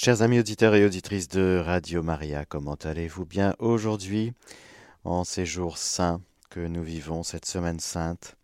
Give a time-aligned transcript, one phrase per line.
[0.00, 4.32] Chers amis auditeurs et auditrices de Radio Maria, comment allez-vous bien aujourd'hui
[5.02, 8.36] en ces jours saints que nous vivons cette semaine sainte?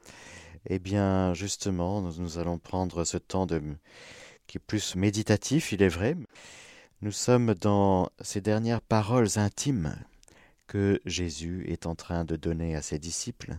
[0.67, 3.63] Eh bien, justement, nous, allons prendre ce temps de,
[4.49, 6.17] qui est plus méditatif, il est vrai.
[7.03, 9.95] Nous sommes dans ces dernières paroles intimes
[10.67, 13.55] que Jésus est en train de donner à ses disciples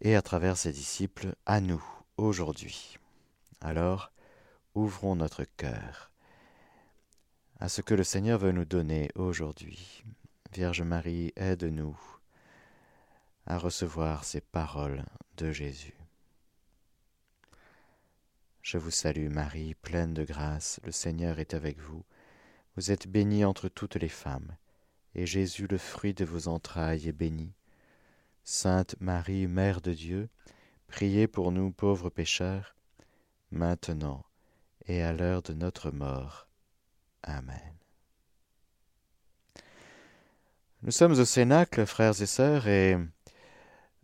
[0.00, 1.82] et à travers ses disciples à nous
[2.18, 2.98] aujourd'hui.
[3.62, 4.12] Alors,
[4.74, 6.10] ouvrons notre cœur
[7.60, 10.02] à ce que le Seigneur veut nous donner aujourd'hui.
[10.52, 11.98] Vierge Marie, aide-nous
[13.46, 15.04] à recevoir ces paroles
[15.36, 15.94] de Jésus.
[18.62, 22.02] Je vous salue Marie, pleine de grâce, le Seigneur est avec vous.
[22.76, 24.56] Vous êtes bénie entre toutes les femmes,
[25.14, 27.52] et Jésus, le fruit de vos entrailles, est béni.
[28.42, 30.28] Sainte Marie, Mère de Dieu,
[30.88, 32.74] priez pour nous pauvres pécheurs,
[33.50, 34.24] maintenant
[34.86, 36.48] et à l'heure de notre mort.
[37.26, 37.74] Amen.
[40.82, 42.98] Nous sommes au Cénacle, frères et sœurs, et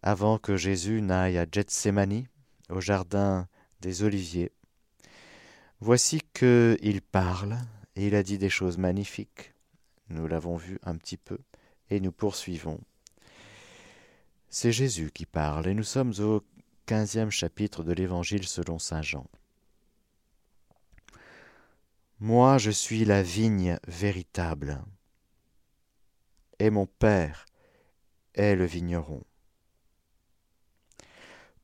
[0.03, 2.25] avant que Jésus n'aille à Gethsemane,
[2.71, 3.47] au jardin
[3.81, 4.53] des Oliviers,
[5.81, 7.59] voici qu'il parle,
[7.97, 9.53] et il a dit des choses magnifiques.
[10.09, 11.39] Nous l'avons vu un petit peu,
[11.91, 12.81] et nous poursuivons.
[14.49, 16.43] C'est Jésus qui parle, et nous sommes au
[16.87, 19.27] quinzième chapitre de l'Évangile selon Saint Jean.
[22.23, 24.85] Moi je suis la vigne véritable,
[26.59, 27.47] et mon Père
[28.35, 29.25] est le vigneron.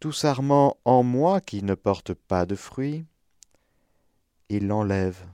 [0.01, 3.05] Tout sarment en moi qui ne porte pas de fruits,
[4.49, 5.29] il l'enlève.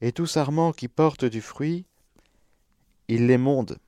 [0.00, 1.86] Et tout sarment qui porte du fruit,
[3.06, 3.78] il l'émonde,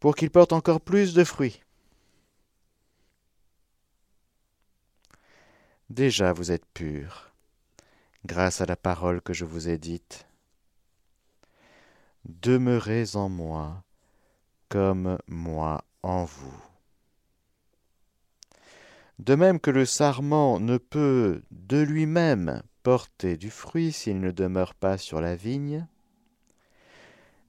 [0.00, 1.60] pour qu'il porte encore plus de fruits.
[5.92, 7.34] Déjà vous êtes purs,
[8.24, 10.26] grâce à la parole que je vous ai dite.
[12.24, 13.84] Demeurez en moi,
[14.70, 16.64] comme moi en vous.
[19.18, 24.74] De même que le sarment ne peut de lui-même porter du fruit s'il ne demeure
[24.74, 25.86] pas sur la vigne,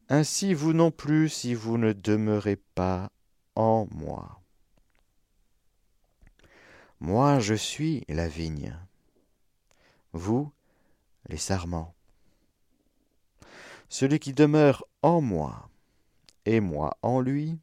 [0.10, 3.10] ainsi vous non plus si vous ne demeurez pas
[3.56, 4.43] en moi.
[7.04, 8.80] Moi je suis la vigne,
[10.14, 10.50] vous
[11.28, 11.94] les sarments.
[13.90, 15.70] Celui qui demeure en moi
[16.46, 17.60] et moi en lui,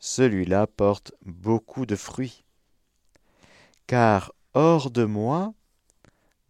[0.00, 2.44] celui-là porte beaucoup de fruits.
[3.86, 5.54] Car hors de moi,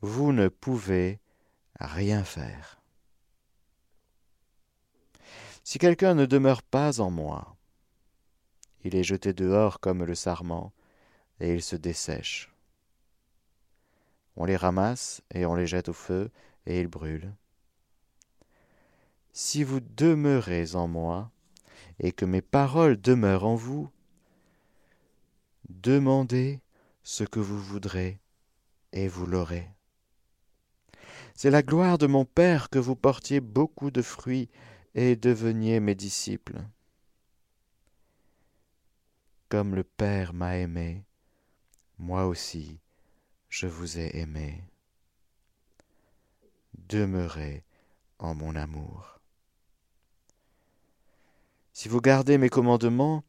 [0.01, 1.21] vous ne pouvez
[1.79, 2.81] rien faire.
[5.63, 7.55] Si quelqu'un ne demeure pas en moi,
[8.83, 10.73] il est jeté dehors comme le sarment,
[11.43, 12.55] et ils se dessèchent.
[14.37, 16.31] On les ramasse et on les jette au feu
[16.67, 17.35] et ils brûlent.
[19.33, 21.33] Si vous demeurez en moi
[21.99, 23.91] et que mes paroles demeurent en vous,
[25.69, 26.61] demandez
[27.03, 28.21] ce que vous voudrez
[28.93, 29.69] et vous l'aurez.
[31.35, 34.49] C'est la gloire de mon Père que vous portiez beaucoup de fruits
[34.95, 36.63] et deveniez mes disciples.
[39.49, 41.05] Comme le Père m'a aimé,
[42.03, 42.81] moi aussi
[43.49, 44.65] je vous ai aimé.
[46.75, 47.65] Demeurez
[48.19, 49.21] en mon amour.
[51.73, 53.23] Si vous gardez mes commandements,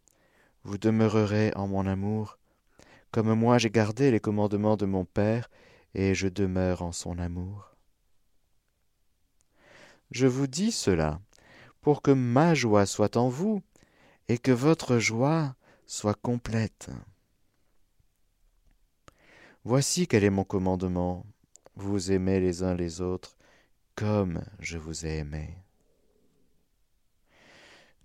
[0.63, 2.39] vous demeurerez en mon amour,
[3.11, 5.51] comme moi j'ai gardé les commandements de mon Père,
[5.93, 7.75] et je demeure en son amour.
[10.09, 11.21] Je vous dis cela
[11.81, 13.61] pour que ma joie soit en vous,
[14.29, 15.55] et que votre joie
[15.85, 16.89] soit complète.
[19.65, 21.25] Voici quel est mon commandement.
[21.75, 23.37] Vous aimez les uns les autres
[23.95, 25.55] comme je vous ai aimé.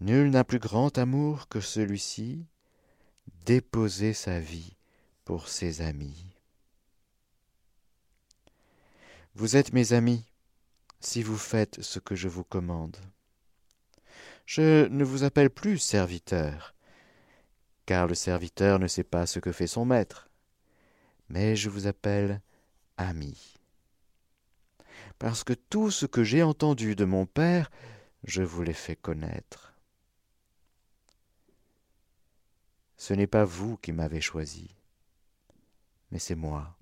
[0.00, 2.46] Nul n'a plus grand amour que celui-ci,
[3.44, 4.76] déposer sa vie
[5.24, 6.26] pour ses amis.
[9.34, 10.24] Vous êtes mes amis
[11.00, 12.96] si vous faites ce que je vous commande.
[14.46, 16.74] Je ne vous appelle plus serviteur,
[17.84, 20.27] car le serviteur ne sait pas ce que fait son maître
[21.28, 22.40] mais je vous appelle
[22.96, 23.54] ami.
[25.18, 27.70] Parce que tout ce que j'ai entendu de mon Père,
[28.24, 29.74] je vous l'ai fait connaître.
[32.96, 34.74] Ce n'est pas vous qui m'avez choisi,
[36.10, 36.76] mais c'est moi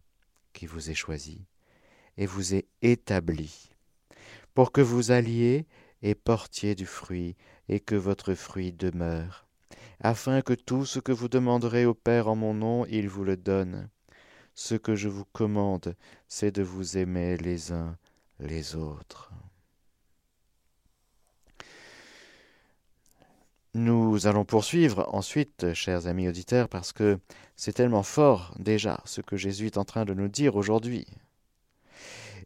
[0.52, 1.46] qui vous ai choisi
[2.16, 3.70] et vous ai établi,
[4.54, 5.66] pour que vous alliez
[6.02, 7.36] et portiez du fruit,
[7.68, 9.46] et que votre fruit demeure,
[10.00, 13.36] afin que tout ce que vous demanderez au Père en mon nom, il vous le
[13.36, 13.88] donne.
[14.56, 15.94] Ce que je vous commande,
[16.26, 17.96] c'est de vous aimer les uns
[18.40, 19.30] les autres.
[23.74, 27.18] Nous allons poursuivre ensuite, chers amis auditeurs, parce que
[27.54, 31.06] c'est tellement fort déjà ce que Jésus est en train de nous dire aujourd'hui.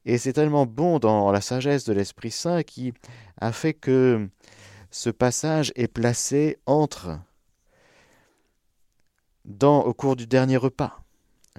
[0.05, 2.93] Et c'est tellement bon dans la sagesse de l'Esprit Saint qui
[3.41, 4.29] a fait que
[4.91, 7.21] ce passage est placé entre
[9.45, 11.00] dans au cours du dernier repas.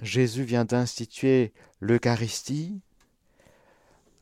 [0.02, 2.80] Jésus vient d'instituer l'Eucharistie,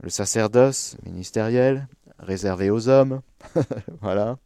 [0.03, 1.88] le sacerdoce ministériel
[2.19, 3.23] réservé aux hommes.
[4.03, 4.38] voilà.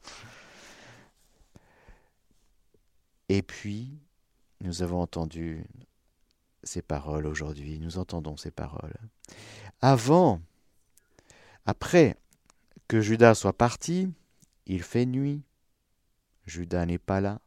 [3.29, 3.99] Et puis,
[4.61, 5.67] nous avons entendu
[6.63, 8.95] ces paroles aujourd'hui, nous entendons ces paroles.
[9.81, 10.41] Avant,
[11.67, 12.17] après
[12.87, 14.09] que Judas soit parti,
[14.67, 15.43] il fait nuit.
[16.47, 17.41] Judas n'est pas là.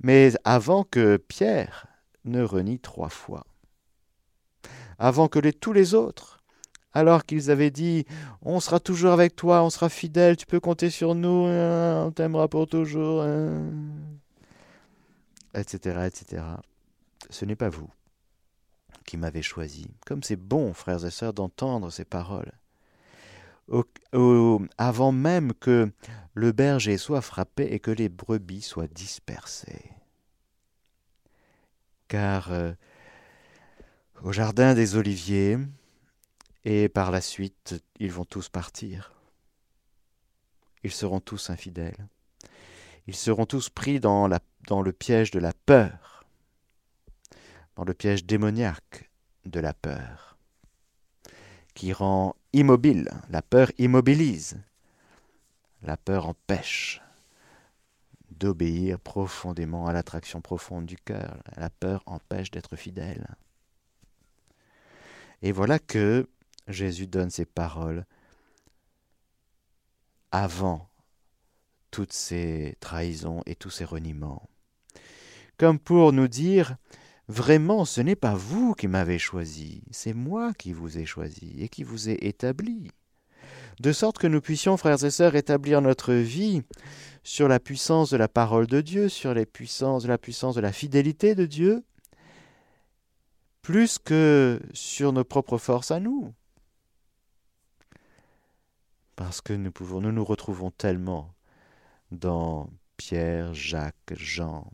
[0.00, 1.87] Mais avant que Pierre
[2.24, 3.46] ne renie trois fois,
[4.98, 6.42] avant que les, tous les autres,
[6.92, 8.06] alors qu'ils avaient dit
[8.42, 12.10] On sera toujours avec toi, on sera fidèle, tu peux compter sur nous, hein, on
[12.10, 13.24] t'aimera pour toujours,
[15.54, 16.04] etc., hein.
[16.04, 16.42] etc.
[17.30, 17.90] Ce n'est pas vous
[19.08, 19.86] qui m'avez choisi.
[20.06, 22.52] Comme c'est bon, frères et sœurs, d'entendre ces paroles.
[24.76, 25.90] avant même que
[26.34, 29.90] le berger soit frappé et que les brebis soient dispersées.
[32.08, 32.72] Car euh,
[34.22, 35.58] au jardin des oliviers,
[36.64, 39.12] et par la suite, ils vont tous partir.
[40.82, 42.08] Ils seront tous infidèles.
[43.06, 44.28] Ils seront tous pris dans,
[44.66, 46.08] dans le piège de la peur
[47.78, 49.08] dans le piège démoniaque
[49.44, 50.36] de la peur,
[51.74, 53.08] qui rend immobile.
[53.30, 54.60] La peur immobilise.
[55.82, 57.00] La peur empêche
[58.30, 61.42] d'obéir profondément à l'attraction profonde du cœur.
[61.56, 63.26] La peur empêche d'être fidèle.
[65.42, 66.28] Et voilà que
[66.66, 68.04] Jésus donne ces paroles
[70.30, 70.88] avant
[71.90, 74.48] toutes ces trahisons et tous ces reniements.
[75.56, 76.76] Comme pour nous dire,
[77.28, 81.68] Vraiment, ce n'est pas vous qui m'avez choisi, c'est moi qui vous ai choisi et
[81.68, 82.90] qui vous ai établi.
[83.80, 86.62] De sorte que nous puissions, frères et sœurs, établir notre vie
[87.22, 90.72] sur la puissance de la parole de Dieu, sur les puissances, la puissance de la
[90.72, 91.84] fidélité de Dieu,
[93.62, 96.32] plus que sur nos propres forces à nous.
[99.14, 101.34] Parce que nous pouvons, nous nous retrouvons tellement
[102.10, 104.70] dans Pierre, Jacques, Jean,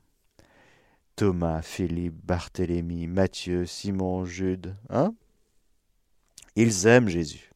[1.17, 5.15] Thomas, Philippe, Barthélemy, Matthieu, Simon, Jude, hein?
[6.57, 7.54] Ils aiment Jésus.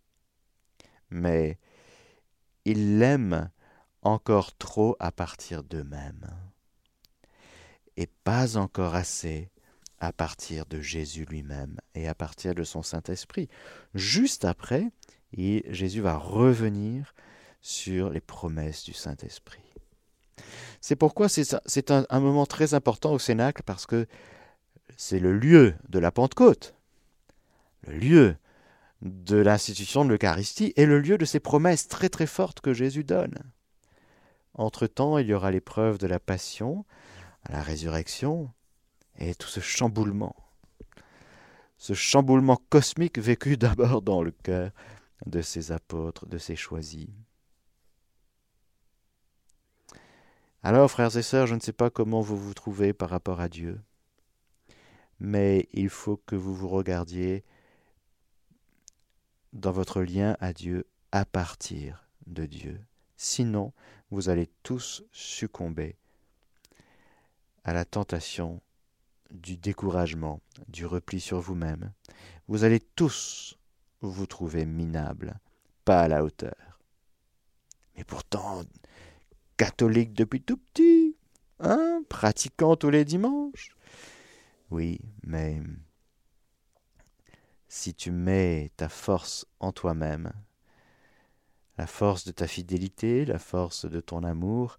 [1.10, 1.58] Mais
[2.64, 3.50] ils l'aiment
[4.02, 6.28] encore trop à partir d'eux-mêmes.
[7.96, 9.50] Et pas encore assez
[10.00, 13.48] à partir de Jésus lui-même et à partir de son Saint-Esprit.
[13.94, 14.90] Juste après,
[15.32, 17.14] Jésus va revenir
[17.60, 19.62] sur les promesses du Saint-Esprit.
[20.80, 24.06] C'est pourquoi c'est un, moment très important au Cénacle, parce que
[24.96, 26.74] c'est le lieu de la Pentecôte,
[27.86, 28.36] le lieu
[29.02, 33.04] de l'institution de l'Eucharistie et le lieu de ces promesses très très fortes que Jésus
[33.04, 33.34] donne.
[34.54, 36.84] Entre-temps, il y aura l'épreuve de la passion,
[37.48, 38.50] la résurrection
[39.16, 40.34] et tout ce chamboulement.
[41.76, 44.72] Ce chamboulement cosmique vécu d'abord dans le cœur
[45.26, 47.08] de ces apôtres, de ces choisis.
[50.64, 53.48] Alors, frères et sœurs, je ne sais pas comment vous vous trouvez par rapport à
[53.48, 53.80] Dieu,
[55.20, 57.44] mais il faut que vous vous regardiez
[59.58, 62.80] dans votre lien à Dieu à partir de Dieu.
[63.16, 63.72] Sinon,
[64.10, 65.96] vous allez tous succomber
[67.64, 68.62] à la tentation
[69.30, 71.92] du découragement, du repli sur vous-même.
[72.46, 73.58] Vous allez tous
[74.00, 75.38] vous trouver minables,
[75.84, 76.80] pas à la hauteur.
[77.96, 78.62] Mais pourtant,
[79.56, 81.16] catholique depuis tout petit,
[81.58, 83.76] hein, pratiquant tous les dimanches.
[84.70, 85.60] Oui, mais
[87.68, 90.32] si tu mets ta force en toi-même,
[91.76, 94.78] la force de ta fidélité, la force de ton amour,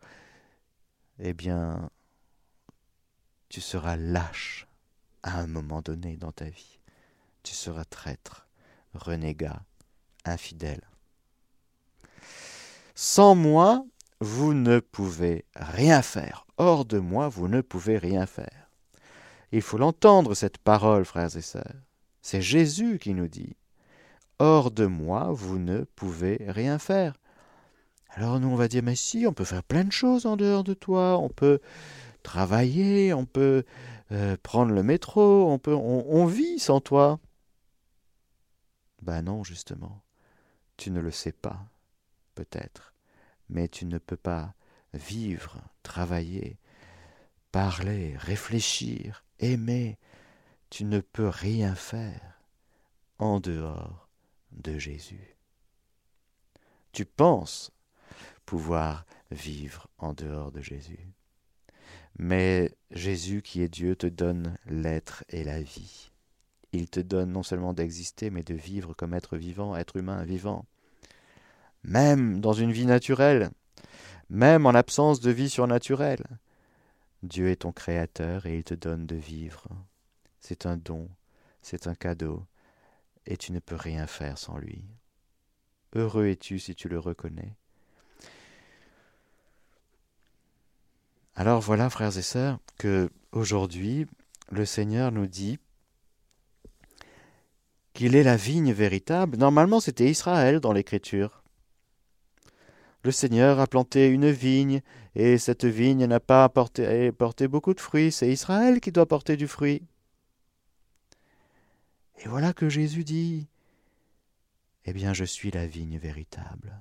[1.19, 1.89] eh bien,
[3.47, 4.67] tu seras lâche
[5.23, 6.79] à un moment donné dans ta vie.
[7.43, 8.47] Tu seras traître,
[8.93, 9.61] renégat,
[10.25, 10.81] infidèle.
[12.95, 13.85] Sans moi,
[14.19, 16.45] vous ne pouvez rien faire.
[16.57, 18.69] Hors de moi, vous ne pouvez rien faire.
[19.51, 21.88] Il faut l'entendre, cette parole, frères et sœurs.
[22.29, 23.55] C'est Jésus qui nous dit
[24.37, 27.15] Hors de moi, vous ne pouvez rien faire.
[28.09, 30.63] Alors nous, on va dire Mais si, on peut faire plein de choses en dehors
[30.63, 31.17] de toi.
[31.17, 31.59] On peut
[32.21, 33.63] travailler, on peut
[34.11, 37.19] euh, prendre le métro, on, peut, on, vit sans toi.
[39.01, 40.03] Ben non, justement.
[40.77, 41.65] Tu ne le sais pas,
[42.35, 42.93] peut-être,
[43.49, 44.53] mais tu ne peux pas
[44.93, 46.59] vivre, travailler,
[47.51, 49.97] parler, réfléchir, aimer.
[50.69, 52.41] Tu ne peux rien faire
[53.17, 54.09] en dehors
[54.51, 55.35] de Jésus.
[56.91, 57.71] Tu penses
[58.45, 61.13] pouvoir vivre en dehors de Jésus.
[62.17, 66.11] Mais Jésus qui est Dieu te donne l'être et la vie.
[66.71, 70.65] Il te donne non seulement d'exister, mais de vivre comme être vivant, être humain vivant.
[71.83, 73.49] Même dans une vie naturelle,
[74.29, 76.25] même en l'absence de vie surnaturelle.
[77.23, 79.67] Dieu est ton Créateur et il te donne de vivre.
[80.39, 81.09] C'est un don,
[81.61, 82.45] c'est un cadeau,
[83.25, 84.83] et tu ne peux rien faire sans lui.
[85.93, 87.55] Heureux es-tu si tu le reconnais.
[91.35, 94.05] Alors voilà, frères et sœurs, que aujourd'hui,
[94.51, 95.57] le Seigneur nous dit
[97.93, 99.37] qu'il est la vigne véritable.
[99.37, 101.43] Normalement, c'était Israël dans l'Écriture.
[103.03, 104.81] Le Seigneur a planté une vigne,
[105.15, 108.11] et cette vigne n'a pas porté, porté beaucoup de fruits.
[108.11, 109.83] C'est Israël qui doit porter du fruit.
[112.19, 113.47] Et voilà que Jésus dit
[114.85, 116.77] Eh bien, je suis la vigne véritable.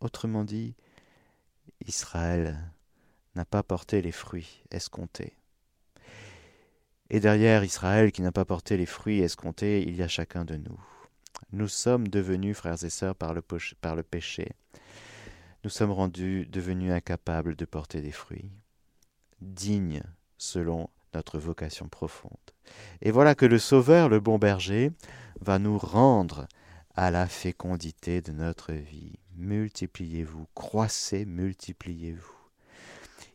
[0.00, 0.74] Autrement dit,
[1.86, 2.58] Israël
[3.36, 5.34] n'a pas porté les fruits escomptés.
[7.10, 10.56] Et derrière Israël qui n'a pas porté les fruits escomptés, il y a chacun de
[10.56, 10.80] nous.
[11.52, 13.42] Nous sommes devenus, frères et sœurs, par le,
[13.80, 14.52] par le péché.
[15.64, 18.50] Nous sommes rendus, devenus incapables de porter des fruits,
[19.40, 20.02] dignes
[20.36, 22.32] selon notre vocation profonde.
[23.02, 24.90] Et voilà que le Sauveur, le bon berger,
[25.40, 26.46] va nous rendre
[26.94, 29.18] à la fécondité de notre vie.
[29.36, 32.34] Multipliez-vous, croissez, multipliez-vous.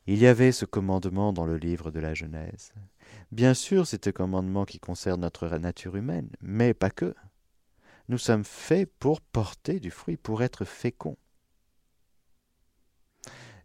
[0.05, 2.73] Il y avait ce commandement dans le livre de la Genèse.
[3.31, 7.15] Bien sûr, c'est un commandement qui concerne notre nature humaine, mais pas que.
[8.09, 11.17] Nous sommes faits pour porter du fruit, pour être féconds.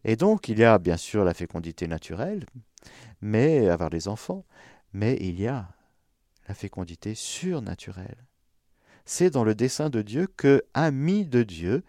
[0.05, 2.47] Et donc, il y a bien sûr la fécondité naturelle,
[3.21, 4.45] mais avoir des enfants,
[4.93, 5.69] mais il y a
[6.49, 8.26] la fécondité surnaturelle.
[9.05, 11.83] C'est dans le dessein de Dieu que, amis de Dieu,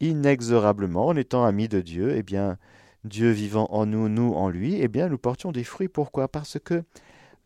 [0.00, 2.58] inexorablement, en étant amis de Dieu, eh bien,
[3.04, 5.88] Dieu vivant en nous, nous en lui, eh bien nous portions des fruits.
[5.88, 6.28] Pourquoi?
[6.28, 6.84] Parce que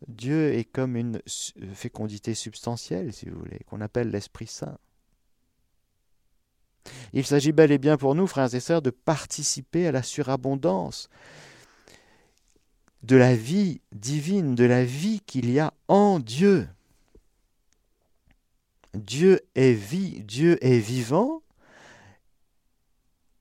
[0.07, 1.21] Dieu est comme une
[1.73, 4.77] fécondité substantielle, si vous voulez, qu'on appelle l'Esprit Saint.
[7.13, 11.09] Il s'agit bel et bien pour nous, frères et sœurs, de participer à la surabondance
[13.03, 16.67] de la vie divine, de la vie qu'il y a en Dieu.
[18.95, 21.41] Dieu est vie, Dieu est vivant,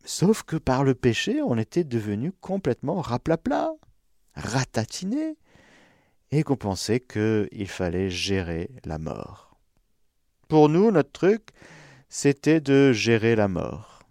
[0.05, 3.73] Sauf que par le péché, on était devenu complètement raplapla,
[4.35, 5.39] ratatiné,
[6.31, 9.57] et qu'on pensait qu'il fallait gérer la mort.
[10.49, 11.49] Pour nous, notre truc,
[12.17, 14.05] c'était de gérer la mort.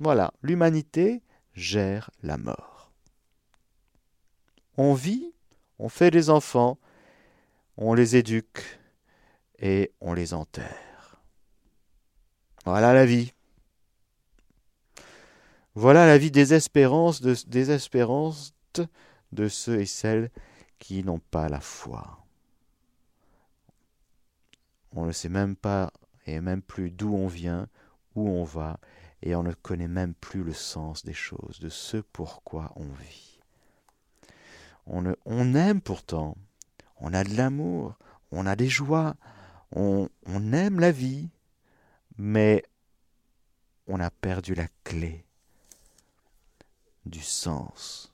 [0.00, 1.22] Voilà, l'humanité
[1.54, 2.90] gère la mort.
[4.76, 5.32] On vit,
[5.78, 6.76] on fait des enfants,
[7.76, 8.80] on les éduque
[9.60, 11.22] et on les enterre.
[12.64, 13.32] Voilà la vie.
[15.76, 18.54] Voilà la vie désespérance de, désespérante
[19.30, 20.32] de ceux et celles
[20.80, 22.26] qui n'ont pas la foi.
[24.90, 25.92] On ne sait même pas
[26.26, 27.68] et même plus d'où on vient,
[28.14, 28.78] où on va,
[29.22, 33.40] et on ne connaît même plus le sens des choses, de ce pourquoi on vit.
[34.86, 36.36] On, aime pourtant,
[36.98, 37.96] on a de l'amour,
[38.30, 39.16] on a des joies,
[39.72, 40.08] on
[40.52, 41.28] aime la vie,
[42.18, 42.62] mais
[43.86, 45.24] on a perdu la clé
[47.04, 48.12] du sens.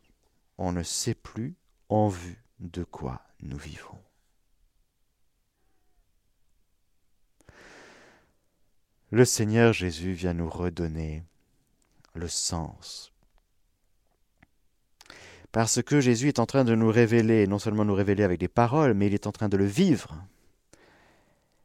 [0.59, 1.57] On ne sait plus
[1.89, 3.99] en vue de quoi nous vivons.
[9.13, 11.23] Le Seigneur Jésus vient nous redonner
[12.15, 13.13] le sens.
[15.53, 18.49] Parce que Jésus est en train de nous révéler, non seulement nous révéler avec des
[18.49, 20.17] paroles, mais il est en train de le vivre.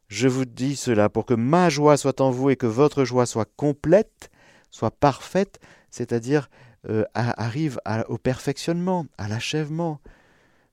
[0.09, 3.25] Je vous dis cela pour que ma joie soit en vous et que votre joie
[3.25, 4.29] soit complète,
[4.69, 6.49] soit parfaite, c'est-à-dire
[6.89, 10.01] euh, arrive au perfectionnement, à l'achèvement.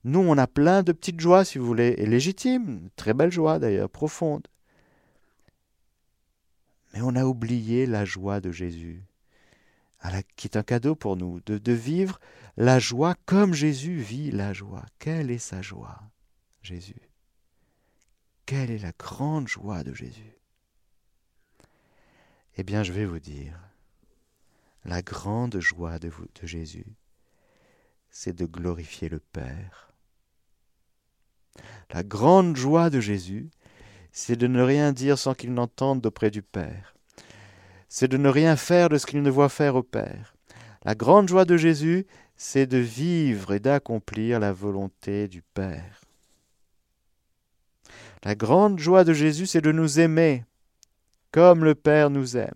[0.02, 3.60] Nous, on a plein de petites joies, si vous voulez, et légitimes, très belles joies
[3.60, 4.48] d'ailleurs, profondes.
[6.94, 9.02] Mais on a oublié la joie de Jésus,
[10.36, 12.20] qui est un cadeau pour nous, de, vivre
[12.56, 14.86] la joie comme Jésus vit la joie.
[15.00, 16.00] Quelle est sa joie,
[16.62, 17.10] Jésus?
[18.46, 20.38] Quelle est la grande joie de Jésus?
[22.56, 23.58] Eh bien, je vais vous dire,
[24.84, 26.86] la grande joie de, de Jésus,
[28.08, 29.90] c'est de glorifier le Père.
[31.90, 33.50] La grande joie de Jésus,
[34.16, 36.94] c'est de ne rien dire sans qu'il n'entende auprès du Père.
[37.88, 40.36] C'est de ne rien faire de ce qu'il ne voit faire au Père.
[40.84, 42.06] La grande joie de Jésus,
[42.36, 46.00] c'est de vivre et d'accomplir la volonté du Père.
[48.22, 50.44] La grande joie de Jésus, c'est de nous aimer
[51.32, 52.54] comme le Père nous aime.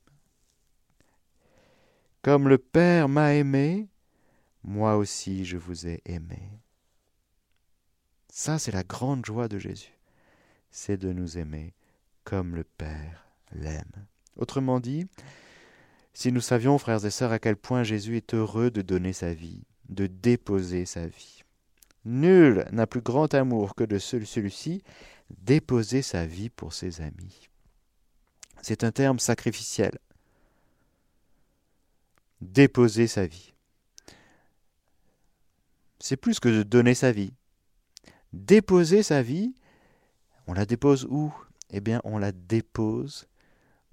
[2.23, 3.89] Comme le Père m'a aimé,
[4.63, 6.61] moi aussi je vous ai aimé.
[8.31, 9.98] Ça, c'est la grande joie de Jésus.
[10.71, 11.75] C'est de nous aimer
[12.25, 14.07] comme le Père l'aime.
[14.37, 15.07] Autrement dit,
[16.13, 19.33] si nous savions, frères et sœurs, à quel point Jésus est heureux de donner sa
[19.33, 21.43] vie, de déposer sa vie.
[22.05, 24.83] Nul n'a plus grand amour que de celui-ci,
[25.31, 27.49] déposer sa vie pour ses amis.
[28.63, 29.99] C'est un terme sacrificiel.
[32.41, 33.53] Déposer sa vie.
[36.01, 37.33] C'est plus que de donner sa vie.
[38.33, 39.55] Déposer sa vie,
[40.49, 41.33] on la dépose où?
[41.71, 43.29] Eh bien, on la dépose,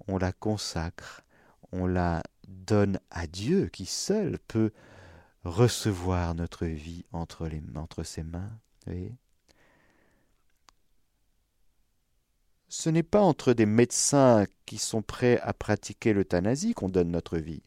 [0.08, 1.22] on la consacre,
[1.70, 4.72] on la donne à Dieu qui seul peut
[5.44, 7.48] recevoir notre vie entre,
[8.02, 8.58] ses mains.
[12.68, 17.36] Ce n'est pas entre des médecins qui sont prêts à pratiquer l'euthanasie qu'on donne notre
[17.36, 17.62] vie.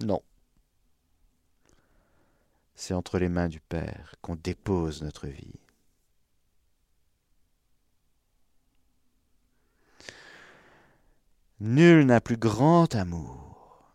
[0.00, 0.20] Non.
[2.74, 5.61] C'est entre les mains du Père qu'on dépose notre vie.
[11.64, 13.94] Nul n'a plus grand amour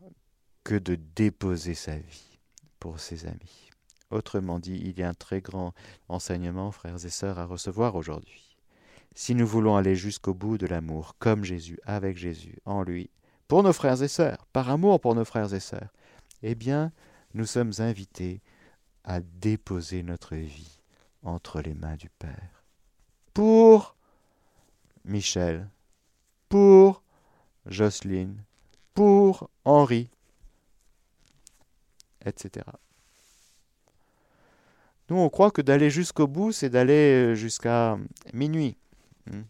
[0.63, 2.39] que de déposer sa vie
[2.79, 3.71] pour ses amis.
[4.09, 5.73] Autrement dit, il y a un très grand
[6.07, 8.55] enseignement, frères et sœurs, à recevoir aujourd'hui.
[9.15, 13.09] Si nous voulons aller jusqu'au bout de l'amour, comme Jésus, avec Jésus, en lui,
[13.49, 15.91] pour nos frères et sœurs, par amour pour nos frères et sœurs,
[16.43, 16.93] eh bien,
[17.33, 18.41] nous sommes invités
[19.03, 20.79] à déposer notre vie
[21.21, 22.63] entre les mains du Père.
[23.33, 23.97] Pour
[25.03, 25.69] Michel,
[26.47, 27.03] pour
[27.67, 28.43] Jocelyne,
[28.93, 30.09] pour Henri,
[32.25, 32.65] etc.
[35.09, 37.97] Nous, on croit que d'aller jusqu'au bout, c'est d'aller jusqu'à
[38.33, 38.77] minuit.
[39.29, 39.43] Hmm.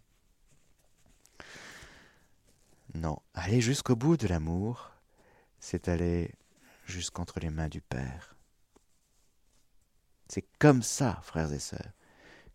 [2.93, 4.91] Non, aller jusqu'au bout de l'amour,
[5.59, 6.31] c'est aller
[6.85, 8.35] jusqu'entre les mains du Père.
[10.29, 11.91] C'est comme ça, frères et sœurs,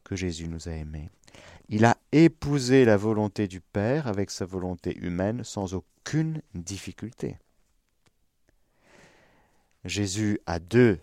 [0.04, 1.10] que Jésus nous a aimés.
[1.68, 7.36] Il a épousé la volonté du Père avec sa volonté humaine sans aucune difficulté.
[9.84, 10.98] Jésus a deux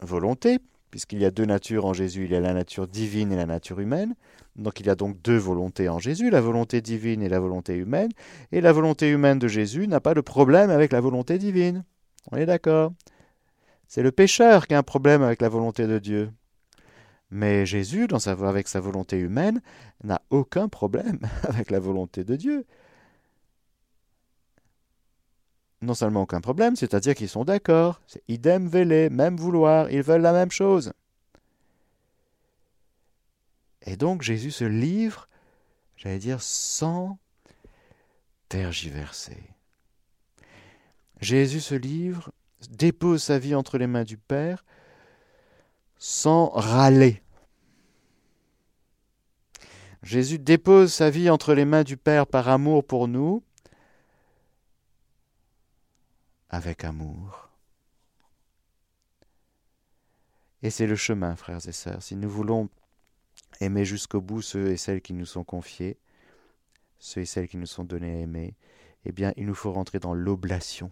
[0.00, 0.58] volontés,
[0.90, 3.46] puisqu'il y a deux natures en Jésus, il y a la nature divine et la
[3.46, 4.14] nature humaine.
[4.56, 7.74] Donc il y a donc deux volontés en Jésus, la volonté divine et la volonté
[7.74, 8.10] humaine.
[8.52, 11.84] Et la volonté humaine de Jésus n'a pas de problème avec la volonté divine.
[12.30, 12.92] On est d'accord?
[13.88, 16.30] C'est le pécheur qui a un problème avec la volonté de Dieu.
[17.30, 19.62] Mais Jésus, avec sa volonté humaine,
[20.02, 22.66] n'a aucun problème avec la volonté de Dieu.
[25.82, 28.02] Non seulement aucun problème, c'est-à-dire qu'ils sont d'accord.
[28.06, 30.92] C'est idem vele, même vouloir, ils veulent la même chose.
[33.86, 35.28] Et donc Jésus se livre,
[35.96, 37.18] j'allais dire, sans
[38.48, 39.42] tergiverser.
[41.20, 42.32] Jésus se livre,
[42.70, 44.64] dépose sa vie entre les mains du Père,
[46.00, 47.22] sans râler.
[50.02, 53.44] Jésus dépose sa vie entre les mains du Père par amour pour nous,
[56.48, 57.50] avec amour.
[60.62, 62.02] Et c'est le chemin, frères et sœurs.
[62.02, 62.70] Si nous voulons
[63.60, 65.98] aimer jusqu'au bout ceux et celles qui nous sont confiés,
[66.98, 68.56] ceux et celles qui nous sont donnés à aimer,
[69.04, 70.90] eh bien, il nous faut rentrer dans l'oblation.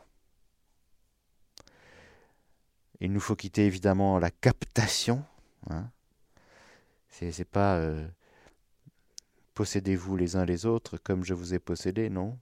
[3.00, 5.24] Il nous faut quitter évidemment la captation.
[5.70, 5.90] Hein.
[7.10, 8.06] C'est pas euh,
[9.54, 12.38] possédez-vous les uns les autres comme je vous ai possédé, non.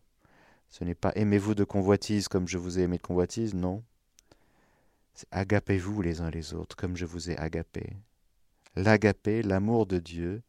[0.68, 3.82] Ce n'est pas aimez-vous de convoitise comme je vous ai aimé de convoitise, non.
[5.14, 7.96] C'est agapez-vous les uns les autres comme je vous ai agapé.
[8.74, 10.42] L'agapé, l'amour de Dieu,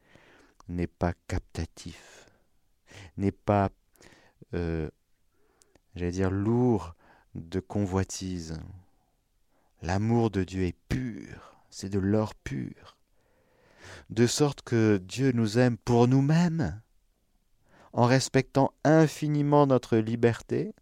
[0.68, 2.30] n'est pas captatif,
[3.16, 3.70] n'est pas,
[4.54, 4.90] euh,
[5.96, 6.96] j'allais dire, lourd
[7.36, 8.60] de convoitise.
[9.82, 12.98] L'amour de Dieu est pur, c'est de l'or pur.
[14.10, 16.82] De sorte que Dieu nous aime pour nous-mêmes,
[17.94, 20.74] en respectant infiniment notre liberté.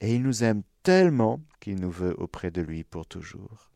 [0.00, 3.70] Et il nous aime tellement qu'il nous veut auprès de lui pour toujours.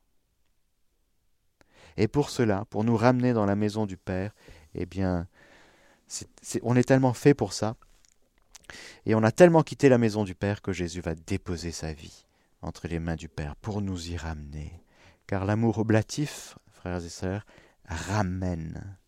[1.97, 4.33] Et pour cela, pour nous ramener dans la maison du Père,
[4.75, 5.27] eh bien,
[6.63, 7.77] on est tellement fait pour ça
[9.07, 12.27] et on a tellement quitté la maison du Père que Jésus va déposer sa vie
[12.63, 14.83] entre les mains du Père pour nous y ramener,
[15.27, 17.47] Car l'amour oblatif, frères et sœurs,
[17.85, 18.99] ramène.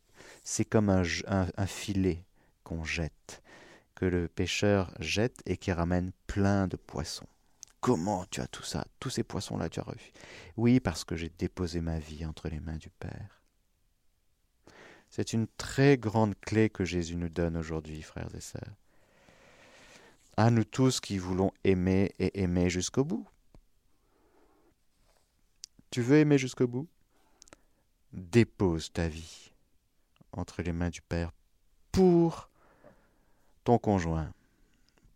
[0.45, 2.25] C'est comme un, filet
[2.65, 3.43] qu'on jette,
[3.95, 7.27] que le pêcheur jette et qui ramène plein de poissons.
[7.81, 8.87] Comment tu as tout ça?
[9.01, 10.13] Tous ces poissons-là, tu as reçu
[10.57, 13.43] Oui, parce que j'ai déposé ma vie entre les mains du Père.
[15.11, 18.82] C'est une très grande clé que Jésus nous donne aujourd'hui, frères et sœurs.
[20.37, 23.27] À nous tous qui voulons aimer et aimer jusqu'au bout.
[25.91, 26.89] Tu veux aimer jusqu'au bout?
[28.13, 29.53] Dépose ta vie
[30.33, 31.33] entre les mains du Père
[31.93, 32.49] pour
[33.65, 34.33] ton conjoint,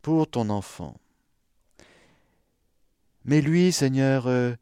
[0.02, 0.94] pour ton enfant.
[3.24, 4.54] Mais lui, Seigneur, euh,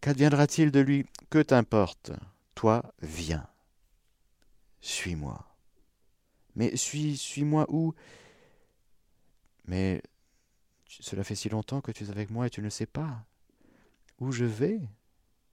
[0.00, 1.06] qu'adviendra-t-il de lui?
[1.30, 2.10] Que t'importe?
[2.54, 3.46] Toi, viens.
[4.80, 5.44] Suis-moi.
[6.56, 7.94] Mais suis, suis-moi où?
[9.68, 10.02] Mais
[10.88, 13.24] cela fait si longtemps que tu es avec moi et tu ne sais pas.
[14.18, 14.80] Où je vais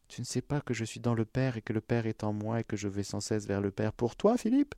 [0.08, 2.24] Tu ne sais pas que je suis dans le Père et que le Père est
[2.24, 4.74] en moi et que je vais sans cesse vers le Père pour toi, Philippe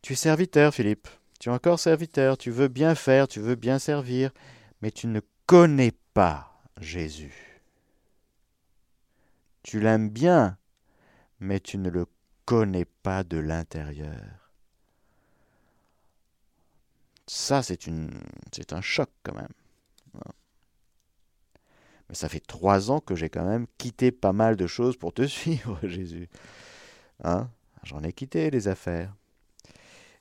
[0.00, 1.08] Tu es serviteur, Philippe.
[1.40, 4.30] Tu es encore serviteur, tu veux bien faire, tu veux bien servir,
[4.80, 7.60] mais tu ne connais pas Jésus.
[9.64, 10.58] Tu l'aimes bien,
[11.40, 12.06] mais tu ne le
[12.44, 14.45] connais pas de l'intérieur.
[17.26, 17.88] Ça, c'est
[18.72, 19.52] un choc quand même.
[22.08, 25.12] Mais ça fait trois ans que j'ai quand même quitté pas mal de choses pour
[25.12, 26.28] te suivre, Jésus.
[27.24, 27.50] Hein?
[27.82, 29.14] J'en ai quitté les affaires.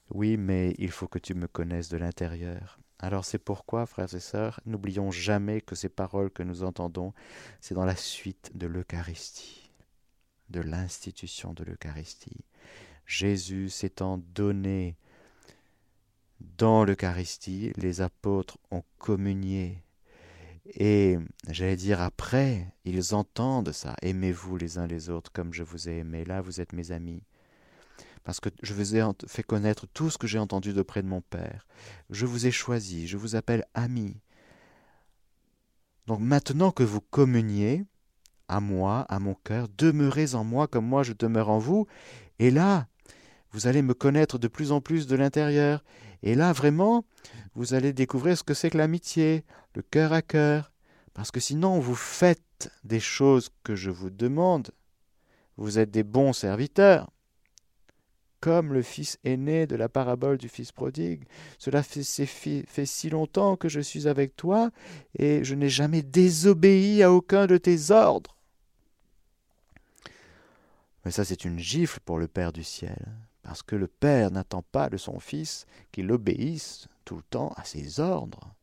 [0.09, 2.79] Oui, mais il faut que tu me connaisses de l'intérieur.
[2.97, 7.13] Alors c'est pourquoi, frères et sœurs, n'oublions jamais que ces paroles que nous entendons,
[7.61, 9.65] c'est dans la suite de l'Eucharistie
[10.49, 12.45] de l'institution de l'Eucharistie.
[13.05, 14.97] Jésus s'étant donné
[16.57, 19.83] dans l'Eucharistie, les apôtres ont communié.
[20.65, 21.17] Et
[21.49, 23.95] j'allais dire après, ils entendent ça.
[24.01, 26.25] Aimez-vous les uns les autres comme je vous ai aimé.
[26.25, 27.21] Là, vous êtes mes amis.
[28.23, 31.07] Parce que je vous ai fait connaître tout ce que j'ai entendu de près de
[31.07, 31.67] mon Père.
[32.09, 34.19] Je vous ai choisi, je vous appelle ami.
[36.07, 37.85] Donc maintenant que vous communiez,
[38.47, 41.87] à moi, à mon cœur, demeurez en moi comme moi je demeure en vous,
[42.39, 42.87] et là,
[43.51, 45.83] vous allez me connaître de plus en plus de l'intérieur,
[46.23, 47.05] et là, vraiment,
[47.53, 50.71] vous allez découvrir ce que c'est que l'amitié, le cœur à cœur,
[51.13, 54.71] parce que sinon vous faites des choses que je vous demande,
[55.57, 57.11] vous êtes des bons serviteurs,
[58.41, 61.23] comme le fils aîné de la parabole du fils prodigue.
[61.57, 64.69] Cela fait, si longtemps que je suis avec toi,
[65.17, 68.37] et je n'ai jamais désobéi à aucun de tes ordres.
[71.03, 73.07] Mais ça, c'est une gifle pour le Père du ciel,
[73.45, 77.63] parce que le Père n'attend pas de son Fils qu'il obéisse tout le temps à
[77.63, 78.55] ses ordres,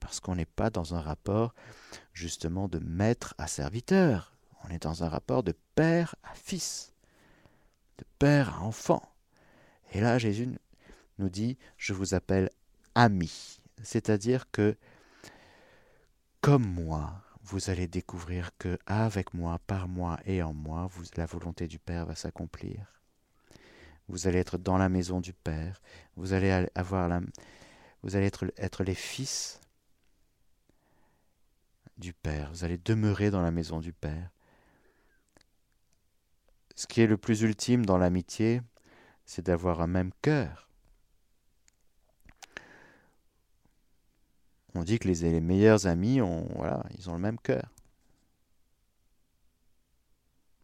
[0.00, 1.54] parce qu'on n'est pas dans un rapport
[2.14, 4.34] justement de maître à serviteur,
[4.64, 6.94] on est dans un rapport de Père à Fils,
[7.98, 9.02] de Père à enfant.
[9.92, 10.48] Et là, Jésus
[11.18, 12.48] nous dit, je vous appelle
[12.94, 14.74] ami, c'est-à-dire que
[16.40, 21.68] comme moi, vous allez découvrir que avec moi, par moi et en moi, la volonté
[21.68, 22.94] du Père va s'accomplir.
[24.08, 25.80] Vous allez être dans la maison du Père.
[26.16, 27.20] Vous allez avoir la,
[28.04, 29.60] vous allez être, les fils
[31.96, 32.50] du Père.
[32.52, 34.30] Vous allez demeurer dans la maison du Père.
[36.76, 38.60] Ce qui est le plus ultime dans l'amitié,
[39.24, 40.68] c'est d'avoir un même cœur.
[44.74, 47.72] On dit que les, meilleurs amis, ont, voilà, ils ont le même cœur.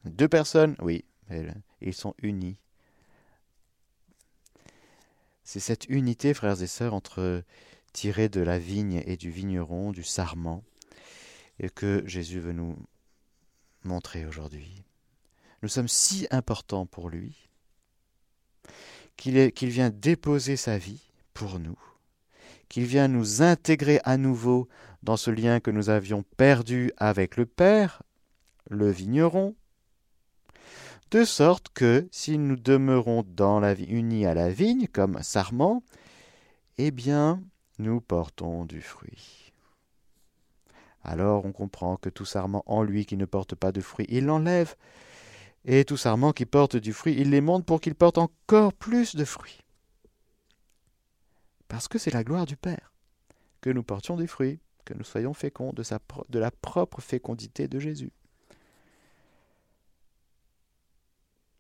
[0.04, 1.06] Deux personnes, oui,
[1.80, 2.60] ils sont unis.
[5.52, 7.42] C'est cette unité, frères et sœurs, entre
[7.92, 10.62] tirée de la vigne et du vigneron, du sarment,
[11.74, 12.76] que Jésus veut nous
[13.82, 14.84] montrer aujourd'hui.
[15.64, 17.48] Nous sommes si importants pour lui
[19.16, 21.76] qu'il vient déposer sa vie pour nous
[22.68, 24.68] qu'il vient nous intégrer à nouveau
[25.02, 28.04] dans ce lien que nous avions perdu avec le Père,
[28.68, 29.56] le vigneron,
[31.10, 35.82] de sorte que si nous demeurons dans la vie, unis à la vigne comme sarment,
[36.78, 37.42] eh bien,
[37.78, 39.52] nous portons du fruit.
[41.02, 44.26] Alors on comprend que tout sarment en lui qui ne porte pas de fruit, il
[44.26, 44.76] l'enlève,
[45.64, 49.16] et tout sarment qui porte du fruit, il les monte pour qu'il porte encore plus
[49.16, 49.60] de fruits
[51.70, 52.92] parce que c'est la gloire du Père,
[53.60, 58.12] que nous portions des fruits, que nous soyons féconds de la propre fécondité de Jésus.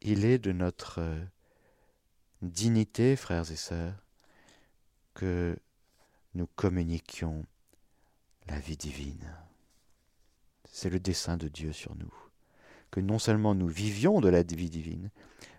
[0.02, 1.24] Il est de notre euh,
[2.42, 3.94] dignité, frères et sœurs,
[5.14, 5.58] que
[6.34, 7.44] nous communiquions
[8.46, 9.34] la vie divine.
[10.70, 12.12] C'est le dessein de Dieu sur nous.
[12.90, 15.10] Que non seulement nous vivions de la vie divine,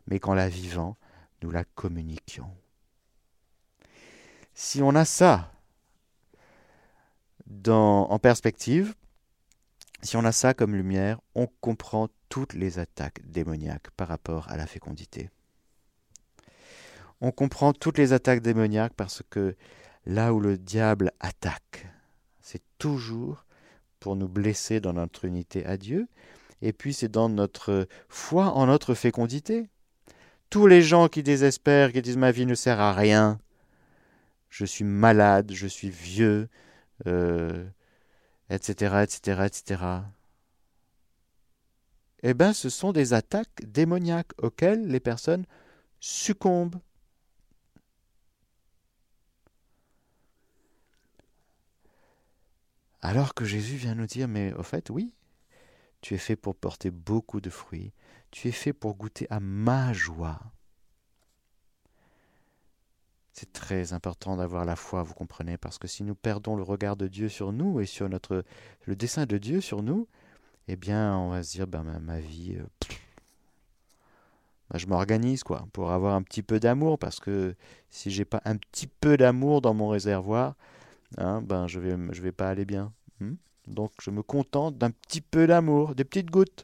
[0.08, 0.98] mais qu'en la vivant,
[1.42, 2.52] nous la communiquions.
[4.54, 5.52] Si on a ça
[7.46, 8.96] dans, en perspective,
[10.02, 14.56] si on a ça comme lumière, on comprend toutes les attaques démoniaques par rapport à
[14.56, 15.30] la fécondité.
[17.20, 19.58] On comprend toutes les attaques démoniaques parce que
[20.06, 21.88] là où le diable attaque,
[22.40, 23.46] c'est toujours
[24.00, 26.08] pour nous blesser dans notre unité à Dieu,
[26.62, 29.70] et puis c'est dans notre foi en notre fécondité.
[30.50, 33.40] Tous les gens qui désespèrent, qui disent ma vie ne sert à rien,
[34.50, 36.48] je suis malade, je suis vieux,
[37.06, 39.84] etc., etc., etc.
[42.24, 45.46] Eh bien, ce sont des attaques démoniaques auxquelles les personnes
[46.00, 46.80] succombent.
[53.02, 55.12] Alors que Jésus vient nous dire, mais au fait, oui,
[56.02, 57.94] tu es fait pour porter beaucoup de fruits,
[58.30, 60.40] tu es fait pour goûter à ma joie.
[63.34, 66.96] C'est très important d'avoir la foi, vous comprenez, parce que si nous perdons le regard
[66.96, 68.44] de Dieu sur nous et sur notre
[68.86, 70.08] le dessein de Dieu sur nous,
[70.72, 72.64] eh bien, on va se dire, ben, ma, vie, euh,
[74.70, 77.56] ben, je m'organise quoi, pour avoir un petit peu d'amour, parce que
[77.90, 80.56] si j'ai pas un petit peu d'amour dans mon réservoir,
[81.18, 82.94] hein, ben, je vais, vais pas aller bien.
[83.20, 83.34] Hmm?
[83.68, 86.64] Donc, je me contente d'un petit peu d'amour, des petites gouttes.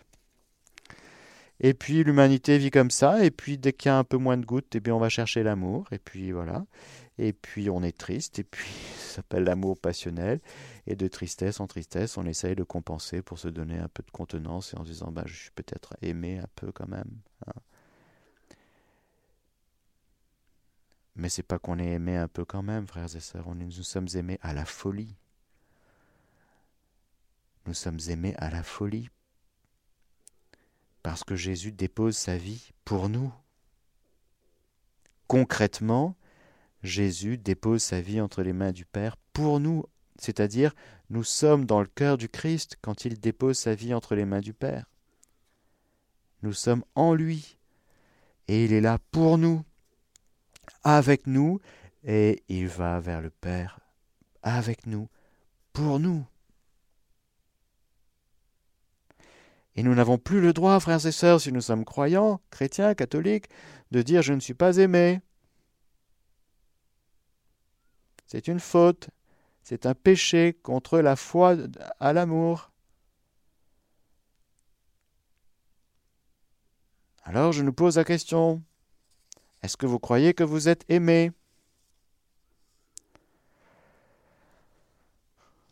[1.60, 4.38] Et puis l'humanité vit comme ça, et puis dès qu'il y a un peu moins
[4.38, 6.66] de gouttes, eh bien on va chercher l'amour, et puis voilà.
[7.18, 10.40] Et puis on est triste, et puis ça s'appelle l'amour passionnel.
[10.86, 14.12] Et de tristesse en tristesse, on essaye de compenser pour se donner un peu de
[14.12, 17.12] contenance et en se disant bah, je suis peut-être aimé un peu quand même.
[17.48, 17.54] Hein.
[21.16, 23.72] Mais c'est pas qu'on est aimé un peu quand même, frères et sœurs, on nous
[23.72, 25.16] sommes aimés à la folie.
[27.66, 29.10] Nous sommes aimés à la folie
[31.08, 33.34] parce que Jésus dépose sa vie pour nous.
[35.28, 36.18] Concrètement,
[36.84, 39.86] Jésus dépose sa vie entre les mains du Père pour nous,
[40.20, 40.76] c'est-à-dire
[41.10, 44.42] nous sommes dans le cœur du Christ quand il dépose sa vie entre les mains
[44.42, 44.92] du Père.
[46.42, 47.58] Nous sommes en lui
[48.50, 49.64] et il est là pour nous,
[50.84, 51.62] avec nous,
[52.04, 53.80] et il va vers le Père
[54.44, 55.08] avec nous,
[55.72, 56.26] pour nous.
[59.78, 63.46] Et nous n'avons plus le droit, frères et sœurs, si nous sommes croyants, chrétiens, catholiques,
[63.92, 65.22] de dire je ne suis pas aimé.
[68.26, 69.10] C'est une faute,
[69.62, 71.56] c'est un péché contre la foi
[72.00, 72.72] à l'amour.
[77.24, 78.64] Alors je nous pose la question,
[79.62, 81.32] est-ce que vous croyez que vous êtes aimé?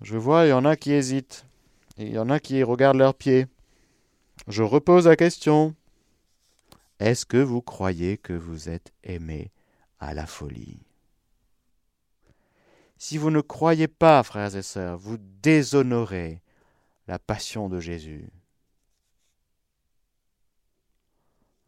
[0.01, 1.45] Je vois, il y en a qui hésitent,
[1.97, 3.47] il y en a qui regardent leurs pieds.
[4.47, 5.75] Je repose la question.
[6.99, 9.51] Est-ce que vous croyez que vous êtes aimé
[9.99, 10.79] à la folie?
[12.97, 16.41] Si vous ne croyez pas, frères et sœurs, vous déshonorez
[17.07, 18.29] la passion de Jésus.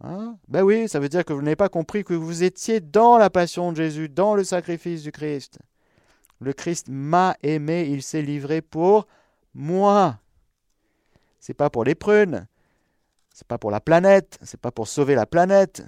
[0.02, 0.38] Hein?
[0.48, 3.30] Ben oui, ça veut dire que vous n'avez pas compris que vous étiez dans la
[3.30, 5.60] passion de Jésus, dans le sacrifice du Christ.
[6.40, 9.08] Le Christ m'a aimé, il s'est livré pour
[9.54, 10.20] moi.
[11.40, 12.48] C'est pas pour les prunes,
[13.38, 15.84] c'est pas pour la planète, c'est pas pour sauver la planète.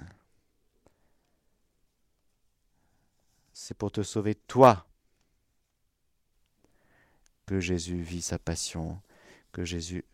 [3.52, 4.86] C'est pour te sauver toi
[7.46, 9.00] que Jésus vit sa passion,
[9.50, 10.04] que Jésus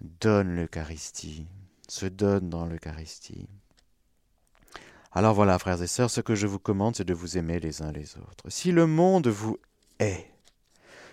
[0.00, 1.46] donne l'Eucharistie,
[1.88, 3.46] se donne dans l'Eucharistie.
[5.12, 7.82] Alors voilà, frères et sœurs, ce que je vous commande, c'est de vous aimer les
[7.82, 8.48] uns les autres.
[8.48, 9.58] Si le monde vous
[9.98, 10.32] hait,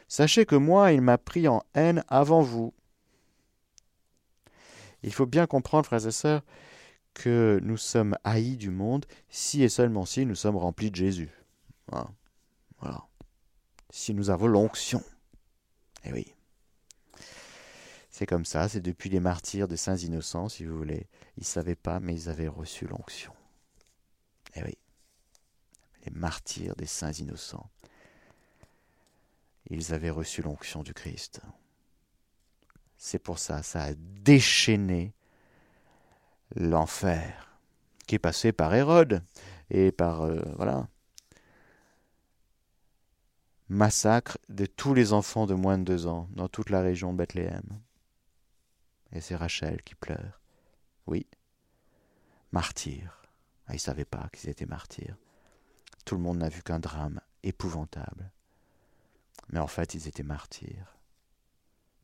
[0.08, 2.74] sachez que moi, il m'a pris en haine avant vous.
[5.08, 6.44] Il faut bien comprendre, frères et sœurs,
[7.14, 11.32] que nous sommes haïs du monde si et seulement si nous sommes remplis de Jésus.
[11.94, 12.10] Hein?
[12.80, 13.08] Voilà.
[13.90, 15.02] Si nous avons l'onction.
[16.04, 16.36] Eh oui.
[18.10, 21.08] C'est comme ça, c'est depuis les martyrs des saints innocents, si vous voulez.
[21.38, 23.32] Ils ne savaient pas, mais ils avaient reçu l'onction.
[24.56, 24.78] Eh oui.
[26.04, 27.70] Les martyrs des saints innocents.
[29.70, 31.40] Ils avaient reçu l'onction du Christ.
[32.98, 35.14] C'est pour ça, ça a déchaîné
[36.56, 37.60] l'enfer
[38.08, 39.24] qui est passé par Hérode
[39.70, 40.88] et par euh, voilà
[43.70, 47.18] massacre de tous les enfants de moins de deux ans dans toute la région de
[47.18, 47.82] Bethléem.
[49.12, 50.42] Et c'est Rachel qui pleure.
[51.06, 51.28] Oui,
[52.52, 53.24] martyrs.
[53.68, 55.18] Ah, ils ne savaient pas qu'ils étaient martyrs.
[56.06, 58.32] Tout le monde n'a vu qu'un drame épouvantable.
[59.50, 60.97] Mais en fait, ils étaient martyrs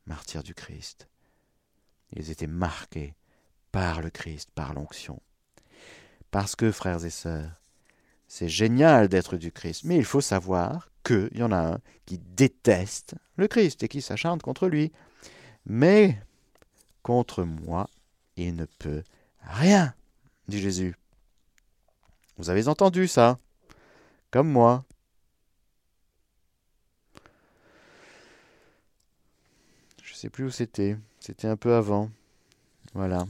[0.05, 1.07] martyrs du Christ.
[2.15, 3.15] Ils étaient marqués
[3.71, 5.21] par le Christ, par l'onction.
[6.31, 7.51] Parce que, frères et sœurs,
[8.27, 12.17] c'est génial d'être du Christ, mais il faut savoir qu'il y en a un qui
[12.17, 14.91] déteste le Christ et qui s'acharne contre lui.
[15.65, 16.19] Mais
[17.03, 17.89] contre moi,
[18.35, 19.03] il ne peut
[19.41, 19.93] rien,
[20.47, 20.95] dit Jésus.
[22.37, 23.37] Vous avez entendu ça?
[24.31, 24.83] Comme moi.
[30.01, 30.97] Je ne plus où c'était.
[31.19, 32.09] C'était un peu avant.
[32.93, 33.25] Voilà.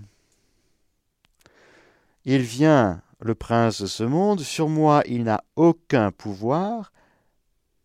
[2.25, 6.91] Il vient, le prince de ce monde, sur moi il n'a aucun pouvoir,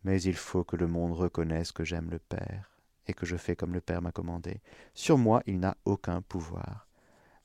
[0.04, 2.70] mais il faut que le monde reconnaisse que j'aime le Père
[3.06, 4.60] et que je fais comme le Père m'a commandé.
[4.94, 6.86] Sur moi il n'a aucun pouvoir.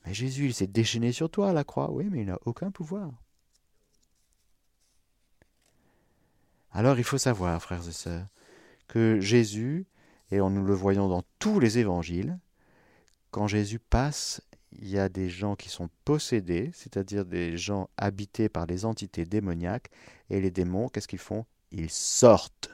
[0.05, 2.71] Mais Jésus, il s'est déchaîné sur toi à la croix, oui, mais il n'a aucun
[2.71, 3.09] pouvoir.
[6.71, 8.27] Alors il faut savoir, frères et sœurs,
[8.87, 9.85] que Jésus,
[10.33, 12.39] et nous le voyons dans tous les évangiles,
[13.29, 14.41] quand Jésus passe,
[14.71, 19.25] il y a des gens qui sont possédés, c'est-à-dire des gens habités par des entités
[19.25, 19.91] démoniaques,
[20.31, 21.45] et les démons, qu'est-ce qu'ils font?
[21.71, 22.71] Ils sortent.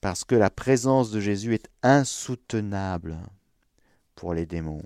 [0.00, 3.16] Parce que la présence de Jésus est insoutenable
[4.16, 4.82] pour les démons.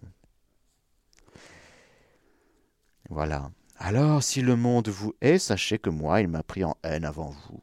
[3.09, 3.51] Voilà.
[3.79, 7.31] Alors, si le monde vous hait, sachez que moi, il m'a pris en haine avant
[7.31, 7.63] vous.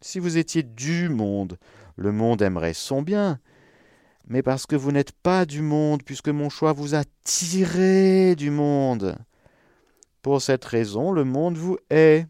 [0.00, 1.58] Si vous étiez du monde,
[1.96, 3.40] le monde aimerait son bien,
[4.28, 8.50] mais parce que vous n'êtes pas du monde, puisque mon choix vous a tiré du
[8.50, 9.16] monde.
[10.22, 12.26] Pour cette raison, le monde vous hait.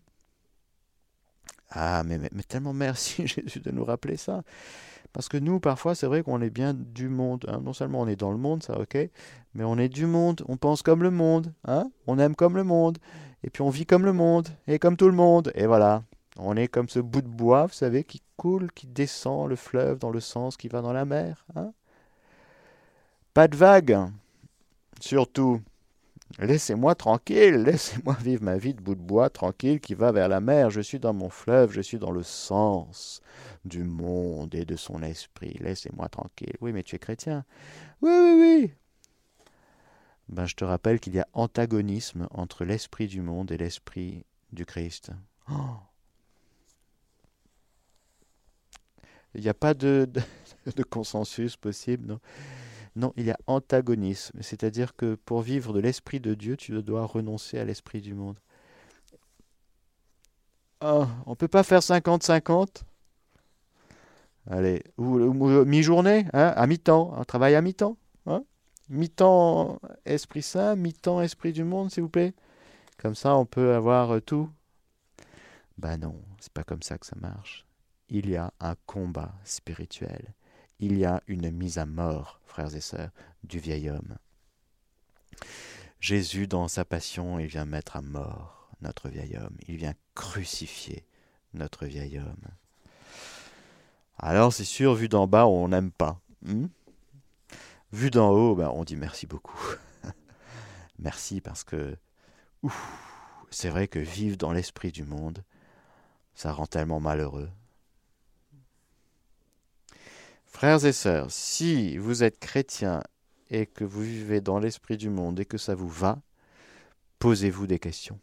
[1.70, 4.42] Ah, mais, tellement merci Jésus de nous rappeler ça.
[5.12, 7.46] Parce que nous, parfois, c'est vrai qu'on est bien du monde.
[7.48, 7.62] Hein.
[7.64, 8.98] Non seulement on est dans le monde, ça, ok,
[9.54, 10.42] mais on est du monde.
[10.46, 11.54] On pense comme le monde.
[11.64, 11.90] Hein.
[12.06, 12.98] On aime comme le monde.
[13.42, 14.48] Et puis on vit comme le monde.
[14.66, 15.52] Et comme tout le monde.
[15.54, 16.02] Et voilà.
[16.38, 19.98] On est comme ce bout de bois, vous savez, qui coule, qui descend le fleuve
[19.98, 21.44] dans le sens qui va dans la mer.
[21.54, 21.72] Hein.
[23.34, 23.98] Pas de vagues.
[25.00, 25.60] Surtout.
[26.38, 30.40] Laissez-moi tranquille, laissez-moi vivre ma vie de bout de bois tranquille qui va vers la
[30.40, 30.70] mer.
[30.70, 33.22] Je suis dans mon fleuve, je suis dans le sens
[33.64, 35.56] du monde et de son esprit.
[35.60, 36.56] Laissez-moi tranquille.
[36.60, 37.44] Oui, mais tu es chrétien.
[38.02, 38.74] Oui, oui, oui.
[40.28, 44.66] Ben, je te rappelle qu'il y a antagonisme entre l'esprit du monde et l'esprit du
[44.66, 45.12] Christ.
[45.50, 45.76] Oh.
[49.36, 50.08] Il n'y a pas de,
[50.90, 52.20] consensus possible, non?
[52.96, 57.04] Non, il y a antagonisme, c'est-à-dire que pour vivre de l'esprit de Dieu, tu dois
[57.04, 58.38] renoncer à l'esprit du monde.
[60.80, 62.84] Ah, on ne peut pas faire 50-50
[64.48, 65.18] Allez, ou,
[65.64, 67.96] mi-journée, hein, à mi-temps, un travail à mi-temps.
[68.26, 68.44] Hein?
[68.88, 72.32] Mi-temps Esprit Saint, mi-temps Esprit du monde, s'il vous plaît.
[72.96, 74.48] Comme ça, on peut avoir euh, tout.
[75.78, 77.65] Ben non, c'est pas comme ça que ça marche.
[78.08, 80.34] Il y a un combat spirituel
[80.78, 83.10] il y a une mise à mort, frères et sœurs,
[83.44, 84.16] du vieil homme.
[86.00, 91.06] Jésus, dans sa passion, il vient mettre à mort notre vieil homme, il vient crucifier
[91.54, 92.44] notre vieil homme.
[94.18, 96.20] Alors c'est sûr, vu d'en bas, on n'aime pas.
[96.42, 96.66] Hmm?
[97.92, 99.58] vu d'en haut, ben, on dit merci beaucoup.
[100.98, 101.96] merci parce que
[103.50, 105.42] c'est vrai que vivre dans l'esprit du monde,
[106.34, 107.48] ça rend tellement malheureux.
[110.56, 113.02] Frères et sœurs, si vous êtes chrétiens
[113.50, 116.18] et que vous vivez dans l'esprit du monde et que ça vous va,
[117.18, 118.18] posez-vous des questions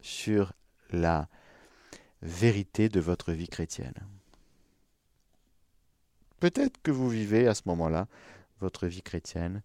[0.00, 0.52] sur
[0.90, 1.28] la
[2.22, 4.06] vérité de votre vie chrétienne.
[6.38, 8.06] Peut-être que vous vivez à ce moment-là
[8.60, 9.64] votre vie chrétienne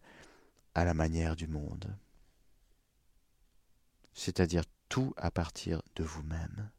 [0.73, 1.95] à la manière du monde,
[4.15, 6.71] c'est-à-dire tout à partir de vous-même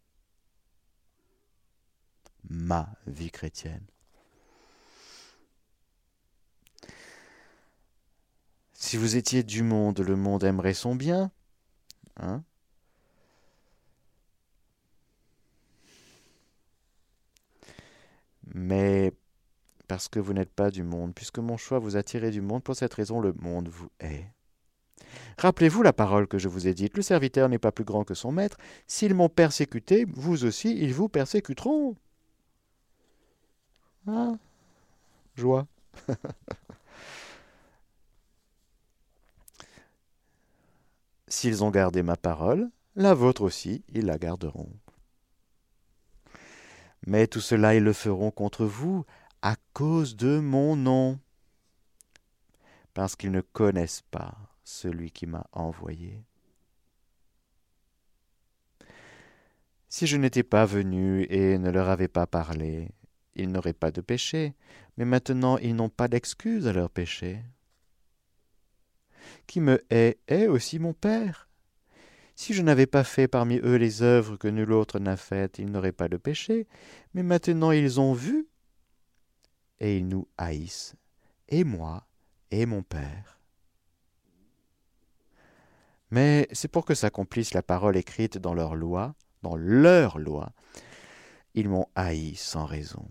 [2.49, 3.87] ma vie chrétienne.
[8.73, 11.31] Si vous étiez du monde, le monde aimerait son bien.
[12.21, 12.45] Hein
[18.53, 19.13] Mais
[19.89, 22.63] parce que vous n'êtes pas du monde, puisque mon choix vous a tiré du monde,
[22.63, 24.31] pour cette raison le monde vous hait.
[25.39, 28.15] Rappelez-vous la parole que je vous ai dite, le serviteur n'est pas plus grand que
[28.15, 28.57] son maître,
[28.87, 31.97] s'ils m'ont persécuté, vous aussi, ils vous persécuteront.
[34.07, 34.35] Ah,
[35.35, 35.67] joie.
[41.29, 44.71] S'ils ont gardé ma parole, la vôtre aussi, ils la garderont.
[47.07, 49.05] Mais tout cela, ils le feront contre vous
[49.43, 51.19] à cause de mon nom,
[52.95, 54.35] parce qu'ils ne connaissent pas
[54.65, 56.23] celui qui m'a envoyé.
[59.89, 62.91] Si je n'étais pas venu et ne leur avais pas parlé,
[63.37, 64.55] ils n'auraient pas de péché,
[64.97, 67.43] mais maintenant ils n'ont pas d'excuse à leur péché.
[69.47, 71.49] Qui me hait est aussi mon Père.
[72.37, 75.71] Si je n'avais pas fait parmi eux les œuvres que nul autre n'a faites, ils
[75.71, 76.67] n'auraient pas de péché,
[77.15, 78.49] mais maintenant ils ont vu,
[79.81, 80.95] et ils nous haïssent,
[81.49, 82.07] et moi,
[82.51, 83.41] et mon Père.
[86.11, 90.53] Mais c'est pour que s'accomplisse la parole écrite dans leur loi, dans leur loi.
[91.55, 93.09] Ils m'ont haï sans raison.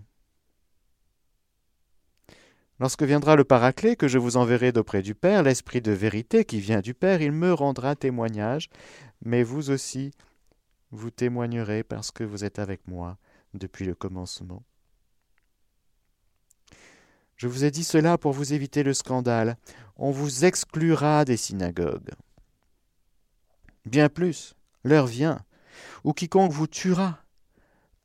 [2.84, 6.60] Lorsque viendra le Paraclet que je vous enverrai d'auprès du Père, l'Esprit de vérité qui
[6.60, 8.68] vient du Père, il me rendra témoignage,
[9.24, 10.12] mais vous aussi,
[10.92, 13.18] vous témoignerez parce que vous êtes avec moi
[13.54, 14.64] depuis le commencement.
[17.38, 19.56] Je vous ai dit cela pour vous éviter le scandale.
[19.96, 22.12] On vous exclura des synagogues.
[23.86, 25.40] Bien plus, l'heure vient
[26.04, 27.24] où quiconque vous tuera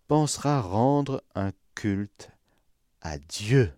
[0.07, 2.31] pensera rendre un culte
[3.01, 3.73] à Dieu.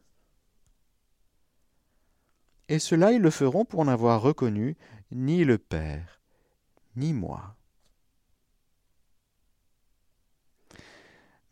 [2.71, 4.77] Et cela ils le feront pour n'avoir reconnu
[5.11, 6.23] ni le Père,
[6.95, 7.57] ni moi.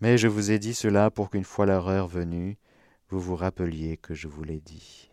[0.01, 2.57] Mais je vous ai dit cela pour qu'une fois leur venue,
[3.09, 5.11] vous vous rappeliez que je vous l'ai dit.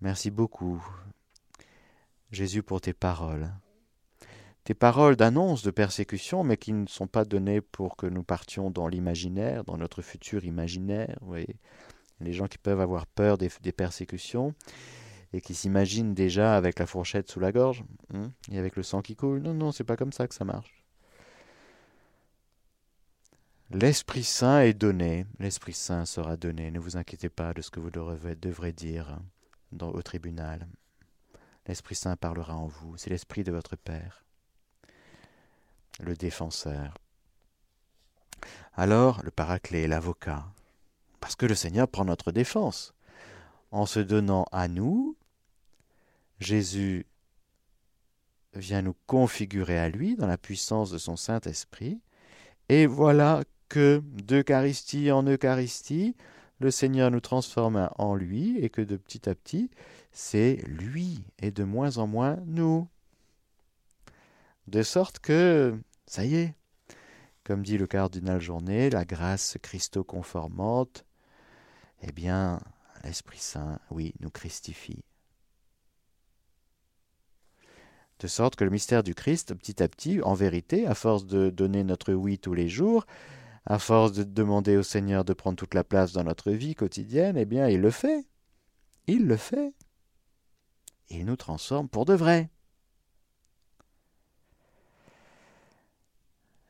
[0.00, 0.82] Merci beaucoup,
[2.30, 3.52] Jésus, pour tes paroles.
[4.64, 8.70] Tes paroles d'annonce de persécution, mais qui ne sont pas données pour que nous partions
[8.70, 11.18] dans l'imaginaire, dans notre futur imaginaire.
[11.20, 11.44] Oui.
[12.20, 14.54] Les gens qui peuvent avoir peur des, persécutions
[15.32, 19.02] et qui s'imaginent déjà avec la fourchette sous la gorge hein, et avec le sang
[19.02, 19.40] qui coule.
[19.40, 20.84] Non, non, c'est pas comme ça que ça marche.
[23.70, 26.70] L'Esprit Saint est donné, l'Esprit Saint sera donné.
[26.70, 29.18] Ne vous inquiétez pas de ce que vous devrez, dire
[29.78, 30.66] au tribunal.
[31.66, 34.24] L'Esprit Saint parlera en vous, c'est l'Esprit de votre Père,
[36.00, 36.94] le défenseur.
[38.72, 40.46] Alors, le paraclet, l'avocat,
[41.20, 42.94] parce que le Seigneur prend notre défense.
[43.70, 45.16] En se donnant à nous,
[46.40, 47.06] Jésus
[48.54, 52.00] vient nous configurer à lui dans la puissance de son Saint-Esprit,
[52.68, 56.16] et voilà que d'Eucharistie en Eucharistie,
[56.60, 59.70] le Seigneur nous transforme en lui, et que de petit à petit,
[60.12, 62.88] c'est lui et de moins en moins nous.
[64.66, 66.54] De sorte que, ça y est,
[67.44, 71.04] comme dit le cardinal Journet, la grâce christo-conformante,
[72.02, 72.60] eh bien,
[73.04, 75.04] l'Esprit Saint, oui, nous christifie.
[78.20, 81.50] De sorte que le mystère du Christ, petit à petit, en vérité, à force de
[81.50, 83.06] donner notre oui tous les jours,
[83.64, 87.36] à force de demander au Seigneur de prendre toute la place dans notre vie quotidienne,
[87.36, 88.26] eh bien, il le fait.
[89.06, 89.74] Il le fait
[91.10, 92.50] il nous transforme pour de vrai.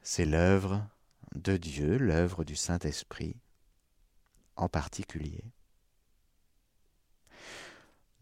[0.03, 0.87] C'est l'œuvre
[1.35, 3.37] de Dieu, l'œuvre du Saint-Esprit
[4.59, 5.45] en particulier.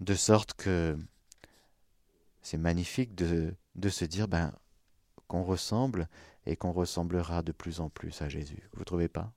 [0.01, 0.97] De sorte que
[2.43, 4.53] c'est magnifique de, de, se dire ben,
[5.27, 6.09] qu'on ressemble
[6.45, 8.69] et qu'on ressemblera de plus en plus à Jésus.
[8.75, 9.33] Vous ne trouvez pas?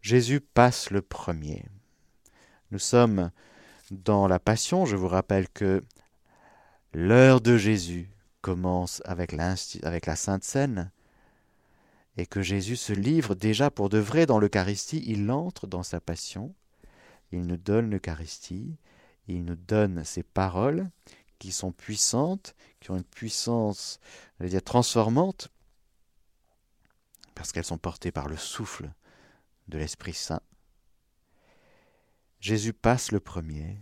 [0.00, 1.66] Jésus passe le premier.
[2.70, 3.30] Nous sommes
[3.90, 5.84] dans la Passion, je vous rappelle que
[6.94, 8.08] l'heure de Jésus
[8.40, 10.90] commence avec, avec la Sainte Seine
[12.16, 15.02] et que Jésus se livre déjà pour de vrai dans l'Eucharistie.
[15.06, 16.54] Il entre dans sa Passion,
[17.30, 18.76] il nous donne l'Eucharistie,
[19.28, 20.90] il nous donne ses paroles
[21.38, 23.98] qui sont puissantes, qui ont une puissance,
[24.40, 25.48] je dire, transformante,
[27.34, 28.92] parce qu'elles sont portées par le souffle
[29.68, 30.42] de l'Esprit Saint.
[32.40, 33.78] Jésus passe le premier,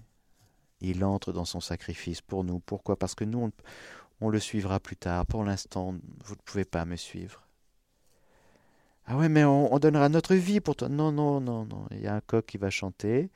[0.81, 2.61] il entre dans son sacrifice pour nous.
[2.61, 2.99] Pourquoi?
[2.99, 3.51] Parce que nous,
[4.21, 5.27] on, le suivra plus tard.
[5.27, 7.47] Pour l'instant, vous ne pouvez pas me suivre.
[9.13, 10.89] Ah ouais, mais on, donnera notre vie pour toi.
[10.89, 11.85] Non, non, non, non.
[11.91, 13.29] Il y a un coq qui va chanter.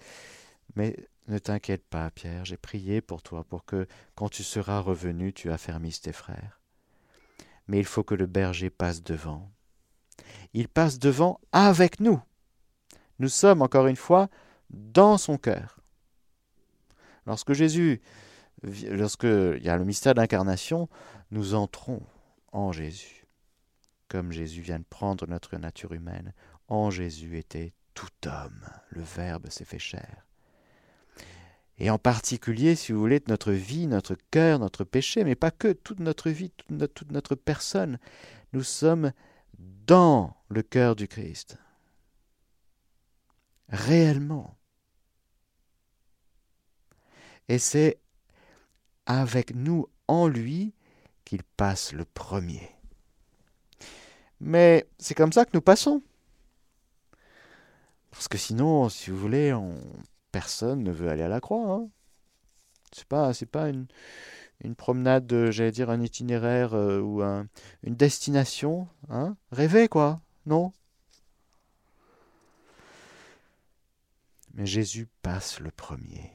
[0.76, 0.94] Mais
[1.26, 5.50] ne t'inquiète pas, Pierre, j'ai prié pour toi, pour que quand tu seras revenu, tu
[5.50, 6.60] affermisses tes frères.
[7.66, 9.50] Mais il faut que le berger passe devant.
[10.52, 12.22] Il passe devant avec nous.
[13.18, 14.28] Nous sommes, encore une fois,
[14.70, 15.80] dans son cœur.
[17.26, 18.00] Lorsque Jésus,
[18.62, 20.88] lorsque il y a le mystère d'incarnation,
[21.32, 22.00] nous entrons
[22.52, 23.23] en Jésus.
[24.08, 26.32] Comme Jésus vient de prendre notre nature humaine,
[26.68, 28.66] en Jésus était tout homme.
[28.90, 30.26] Le Verbe s'est fait chair.
[31.78, 35.72] Et en particulier, si vous voulez, notre vie, notre cœur, notre péché, mais pas que,
[35.72, 37.98] toute notre vie, toute notre, toute notre personne,
[38.52, 39.12] nous sommes
[39.58, 41.58] dans le cœur du Christ.
[43.68, 44.56] Réellement.
[47.48, 48.00] Et c'est
[49.06, 50.74] avec nous en lui
[51.24, 52.73] qu'il passe le premier.
[54.44, 56.02] Mais c'est comme ça que nous passons.
[58.10, 59.74] Parce que sinon, si vous voulez, on...
[60.32, 61.72] personne ne veut aller à la croix.
[61.72, 61.88] Hein.
[62.92, 63.86] C'est pas, c'est pas une,
[64.76, 67.46] promenade, j'allais dire un itinéraire euh, ou un,
[67.84, 68.86] une destination.
[69.08, 69.34] Hein.
[69.50, 70.72] Rêver, quoi, non?
[74.52, 76.30] Mais Jésus passe le premier.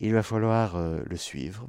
[0.00, 1.68] Il va falloir euh, le suivre.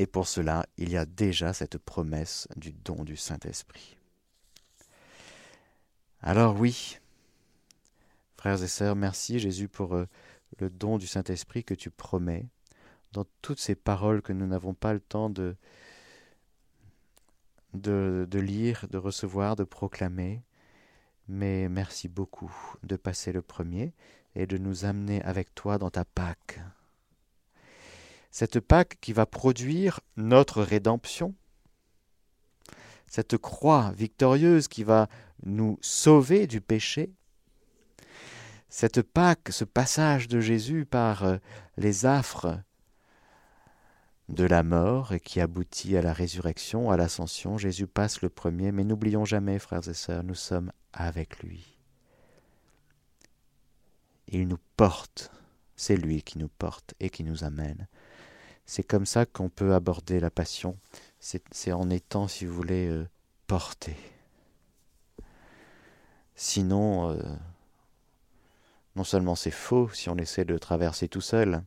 [0.00, 3.98] Et pour cela, il y a déjà cette promesse du don du Saint-Esprit.
[6.22, 6.96] Alors oui,
[8.38, 10.06] frères et sœurs, merci Jésus pour euh,
[10.58, 12.46] le don du Saint-Esprit que tu promets
[13.12, 15.54] dans toutes ces paroles que nous n'avons pas le temps de,
[17.74, 20.42] de, de lire, de recevoir, de proclamer.
[21.28, 23.92] Mais merci beaucoup de passer le premier
[24.34, 26.58] et de nous amener avec toi dans ta Pâque.
[28.30, 31.34] Cette Pâque qui va produire notre rédemption,
[33.06, 35.08] cette croix victorieuse qui va
[35.44, 37.12] nous sauver du péché,
[38.68, 41.38] cette Pâque, ce passage de Jésus par euh,
[41.76, 42.60] les affres
[44.28, 47.58] de la mort et qui aboutit à la résurrection, à l'ascension.
[47.58, 51.76] Jésus passe le premier, mais n'oublions jamais, frères et sœurs, nous sommes avec lui.
[54.28, 55.32] Il nous porte,
[55.74, 57.88] c'est lui qui nous porte et qui nous amène.
[58.70, 60.78] C'est comme ça qu'on peut aborder la passion,
[61.18, 63.08] c'est en étant, si vous voulez, euh,
[63.48, 63.96] porté.
[66.36, 67.20] Sinon, euh,
[68.94, 71.64] non seulement c'est faux si on essaie de traverser tout seul,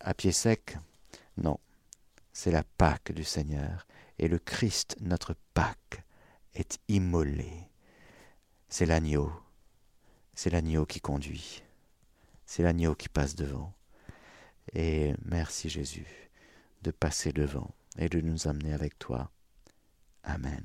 [0.00, 0.76] à pied sec.
[1.36, 1.60] Non,
[2.32, 3.86] c'est la Pâque du Seigneur,
[4.18, 6.02] et le Christ, notre Pâque,
[6.54, 7.70] est immolé.
[8.68, 9.30] C'est l'agneau,
[10.34, 11.62] c'est l'agneau qui conduit,
[12.46, 13.77] c'est l'agneau qui passe devant.
[14.74, 16.06] Et merci Jésus
[16.82, 19.30] de passer devant et de nous amener avec toi.
[20.22, 20.64] Amen.